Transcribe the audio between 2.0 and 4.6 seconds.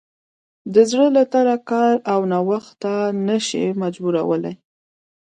او نوښت ته نه شي مجبورولی.